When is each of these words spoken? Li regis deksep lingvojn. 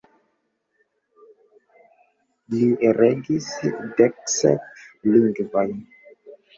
Li 2.55 2.63
regis 3.01 3.53
deksep 4.03 4.85
lingvojn. 5.15 5.81